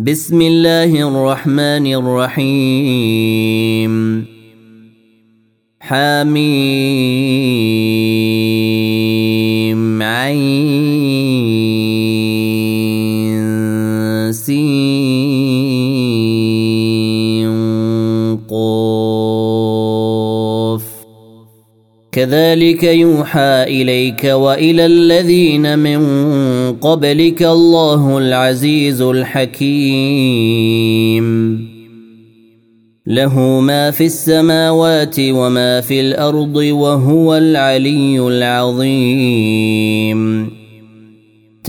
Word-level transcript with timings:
بسم 0.00 0.40
الله 0.40 1.08
الرحمن 1.08 1.86
الرحيم. 1.86 3.94
حميم. 5.80 7.20
كذلك 22.20 22.84
يوحى 22.84 23.62
إليك 23.62 24.24
وإلى 24.24 24.86
الذين 24.86 25.78
من 25.78 26.00
قبلك 26.72 27.42
الله 27.42 28.18
العزيز 28.18 29.02
الحكيم. 29.02 30.20
له 33.06 33.60
ما 33.60 33.90
في 33.90 34.06
السماوات 34.06 35.16
وما 35.20 35.80
في 35.80 36.00
الأرض 36.00 36.56
وهو 36.56 37.36
العلي 37.36 38.20
العظيم. 38.20 39.40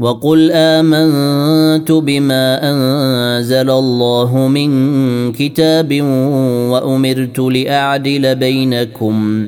وقل 0.00 0.50
آمنت 0.52 1.92
بما 1.92 2.72
أنزل 2.72 3.70
الله 3.70 4.48
من 4.48 5.32
كتاب 5.32 6.02
وأمرت 6.70 7.38
لأعدل 7.38 8.34
بينكم. 8.34 9.46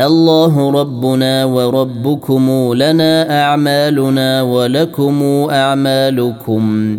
الله 0.00 0.70
ربنا 0.70 1.44
وربكم 1.44 2.74
لنا 2.74 3.42
أعمالنا 3.42 4.42
ولكم 4.42 5.22
أعمالكم. 5.50 6.98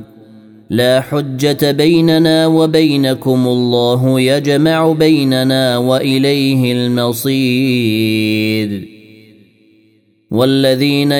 لا 0.70 1.02
حجة 1.02 1.72
بيننا 1.72 2.48
وبينكم 2.48 3.48
الله 3.48 4.20
يجمع 4.22 4.92
بيننا 4.92 5.78
وإليه 5.78 6.74
المصير. 6.74 8.18
والذين 10.32 11.12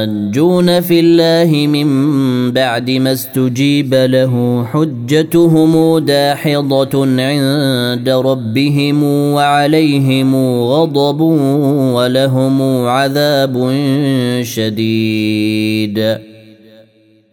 يحاجون 0.00 0.80
في 0.80 1.00
الله 1.00 1.66
من 1.66 2.52
بعد 2.52 2.90
ما 2.90 3.12
استجيب 3.12 3.94
له 3.94 4.64
حجتهم 4.64 5.98
داحضة 5.98 7.06
عند 7.22 8.08
ربهم 8.08 9.02
وعليهم 9.04 10.36
غضب 10.64 11.20
ولهم 11.94 12.86
عذاب 12.86 13.72
شديد. 14.42 16.18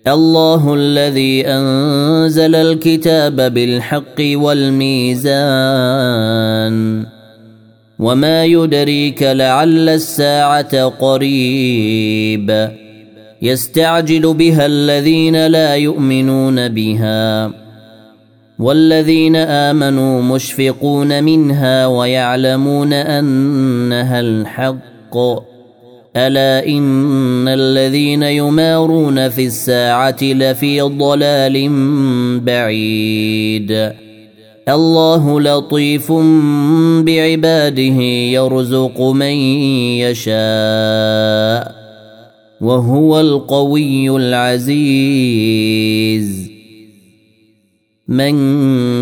الله 0.07 0.73
الذي 0.73 1.47
أنزل 1.47 2.55
الكتاب 2.55 3.53
بالحق 3.53 4.19
والميزان. 4.19 5.27
وما 7.99 8.45
يدريك 8.45 9.23
لعل 9.23 9.89
الساعة 9.89 10.85
قريب 10.85 12.69
يستعجل 13.41 14.33
بها 14.33 14.65
الذين 14.65 15.47
لا 15.47 15.75
يؤمنون 15.75 16.67
بها 16.67 17.51
والذين 18.59 19.35
امنوا 19.35 20.21
مشفقون 20.21 21.23
منها 21.23 21.87
ويعلمون 21.87 22.93
انها 22.93 24.19
الحق 24.19 25.17
الا 26.15 26.67
ان 26.67 27.47
الذين 27.47 28.23
يمارون 28.23 29.29
في 29.29 29.45
الساعة 29.45 30.23
لفي 30.23 30.81
ضلال 30.81 31.69
بعيد 32.39 33.93
الله 34.69 35.41
لطيف 35.41 36.11
بعباده 37.01 38.01
يرزق 38.35 39.01
من 39.01 39.35
يشاء 40.03 41.75
وهو 42.61 43.19
القوي 43.19 44.09
العزيز. 44.09 45.57
من 48.07 48.35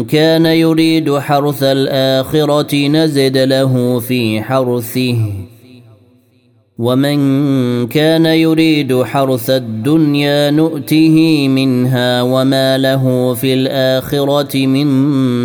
كان 0.05 0.45
يريد 0.45 1.17
حرث 1.17 1.63
الآخرة 1.63 2.87
نزد 2.87 3.37
له 3.37 3.99
في 3.99 4.41
حرثه. 4.41 5.17
ومن 6.77 7.87
كان 7.87 8.25
يريد 8.25 9.03
حرث 9.03 9.49
الدنيا 9.49 10.51
نؤته 10.51 11.47
منها 11.47 12.21
وما 12.21 12.77
له 12.77 13.33
في 13.33 13.53
الاخره 13.53 14.65
من 14.65 14.87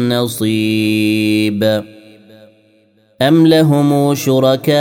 نصيب 0.08 1.82
ام 3.22 3.46
لهم 3.46 4.14
شركاء 4.14 4.72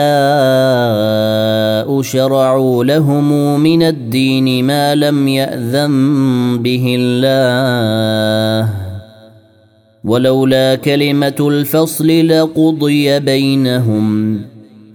شرعوا 2.01 2.84
لهم 2.84 3.60
من 3.60 3.84
الدين 3.84 4.66
ما 4.66 4.96
لم 4.96 5.28
ياذن 5.28 6.60
به 6.63 6.96
الله 7.00 8.74
ولولا 10.04 10.75
كلمه 10.75 11.36
الفصل 11.40 12.28
لقضي 12.28 13.19
بينهم 13.19 14.58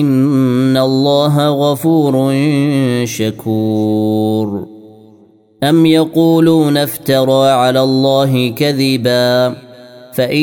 ان 0.00 0.76
الله 0.76 1.48
غفور 1.48 2.34
شكور. 3.04 4.66
ام 5.62 5.86
يقولون 5.86 6.76
افترى 6.76 7.50
على 7.50 7.80
الله 7.80 8.48
كذبا؟ 8.48 9.56
فان 10.14 10.36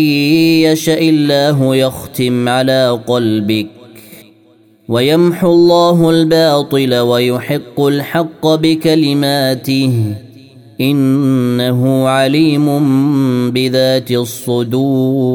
يشا 0.63 0.99
الله 0.99 1.75
يختم 1.75 2.49
على 2.49 2.99
قلبك. 3.07 3.67
ويمحو 4.89 5.53
الله 5.53 6.09
الباطل 6.09 6.95
ويحق 6.95 7.81
الحق 7.81 8.47
بكلماته. 8.47 10.15
انه 10.81 12.07
عليم 12.07 12.65
بذات 13.51 14.11
الصدور. 14.11 15.29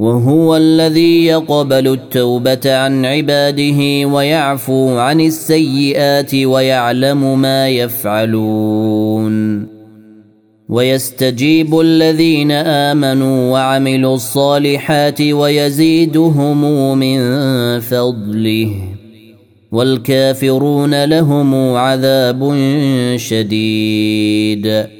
وهو 0.00 0.56
الذي 0.56 1.26
يقبل 1.26 1.88
التوبة 1.88 2.76
عن 2.76 3.04
عباده 3.04 4.06
ويعفو 4.06 4.98
عن 4.98 5.20
السيئات 5.20 6.34
ويعلم 6.34 7.40
ما 7.40 7.68
يفعلون. 7.68 9.66
ويستجيب 10.68 11.80
الذين 11.80 12.52
آمنوا 12.52 13.52
وعملوا 13.52 14.14
الصالحات 14.14 15.22
ويزيدهم 15.22 16.98
من 16.98 17.20
فضله. 17.80 18.74
والكافرون 19.72 21.04
لهم 21.04 21.54
عذاب 21.74 22.54
شديد. 23.16 24.99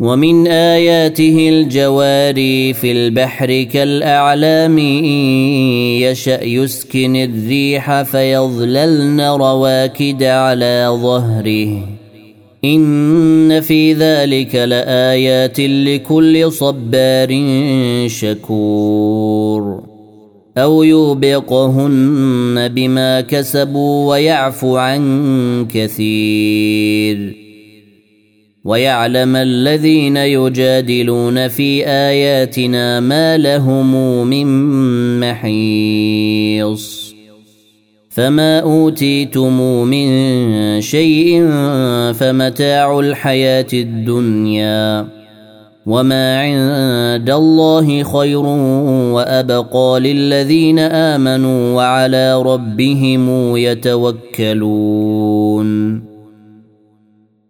ومن 0.00 0.46
آياته 0.46 1.48
الجواري 1.48 2.72
في 2.72 2.92
البحر 2.92 3.62
كالأعلام 3.62 4.78
إن 4.78 5.14
يشأ 6.04 6.44
يسكن 6.44 7.16
الريح 7.16 8.02
فيظللن 8.02 9.20
رواكد 9.20 10.22
على 10.22 10.98
ظهره. 11.02 11.88
إن 12.64 13.60
في 13.60 13.92
ذلك 13.92 14.54
لآيات 14.54 15.60
لكل 15.60 16.52
صبار 16.52 17.28
شكور. 18.06 19.82
أو 20.58 20.82
يوبقهن 20.82 22.68
بما 22.68 23.20
كسبوا 23.20 24.10
ويعفو 24.10 24.76
عن 24.76 25.66
كثير. 25.74 27.45
ويعلم 28.66 29.36
الذين 29.36 30.16
يجادلون 30.16 31.48
في 31.48 31.86
آياتنا 31.86 33.00
ما 33.00 33.38
لهم 33.38 34.26
من 34.26 34.46
محيص. 35.20 37.14
فما 38.10 38.60
أوتيتم 38.60 39.60
من 39.86 40.08
شيء 40.80 41.48
فمتاع 42.12 42.98
الحياة 42.98 43.66
الدنيا 43.72 45.06
وما 45.86 46.40
عند 46.40 47.30
الله 47.30 48.02
خير 48.02 48.46
وأبقى 49.14 50.00
للذين 50.00 50.78
آمنوا 50.78 51.74
وعلى 51.74 52.42
ربهم 52.42 53.56
يتوكلون. 53.56 54.86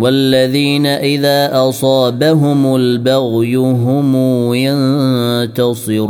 والذين 0.00 0.86
إذا 0.86 1.68
أصابهم 1.68 2.76
البغي 2.76 3.56
هم 3.56 4.16
ينتصرون. 4.54 6.08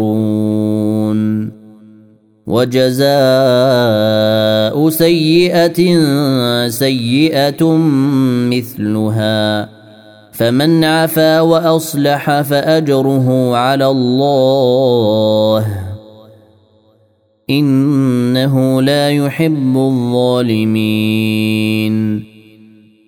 وجزاء 2.47 3.09
سيئة 4.89 5.99
سيئة 6.69 7.77
مثلها. 8.51 9.69
فمن 10.33 10.85
عفا 10.85 11.41
وأصلح 11.41 12.41
فأجره 12.41 13.57
على 13.57 13.87
الله. 13.87 15.67
إنه 17.51 18.83
لا 18.83 19.11
يحب 19.11 19.77
الظالمين. 19.77 21.19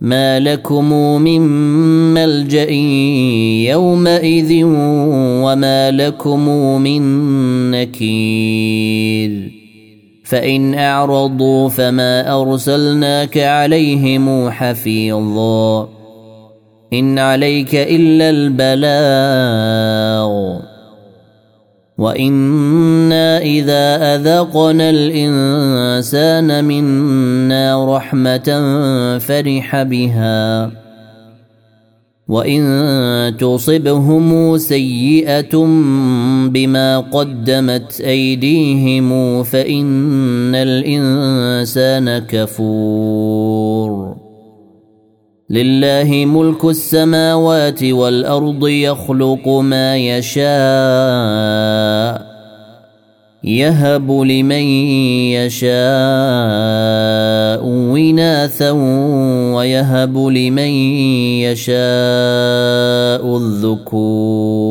ما 0.00 0.40
لكم 0.40 0.92
من 1.22 1.40
ملجا 2.14 2.70
يومئذ 3.70 4.64
وما 5.44 5.90
لكم 5.90 6.48
من 6.82 7.02
نكير 7.70 9.52
فان 10.24 10.74
اعرضوا 10.74 11.68
فما 11.68 12.40
ارسلناك 12.40 13.38
عليهم 13.38 14.50
حفيظا 14.50 15.88
ان 16.92 17.18
عليك 17.18 17.74
الا 17.74 18.30
البلاغ 18.30 19.80
وأنا 22.00 23.38
اذا 23.38 24.16
اذقنا 24.16 24.90
الانسان 24.90 26.64
منا 26.64 27.96
رحمه 27.96 28.48
فرح 29.18 29.82
بها 29.82 30.70
وان 32.28 33.36
تصبهم 33.38 34.56
سيئه 34.56 35.56
بما 36.48 37.00
قدمت 37.00 38.00
ايديهم 38.00 39.42
فان 39.42 40.54
الانسان 40.54 42.18
كفور 42.18 44.19
لله 45.50 46.24
ملك 46.26 46.64
السماوات 46.64 47.84
والأرض 47.84 48.68
يخلق 48.68 49.48
ما 49.48 49.96
يشاء 49.96 50.50
يهب 53.44 54.10
لمن 54.10 54.64
يشاء 55.34 55.70
إناثا 57.96 58.70
ويهب 59.54 60.18
لمن 60.18 60.70
يشاء 61.42 61.76
الذكور. 63.36 64.70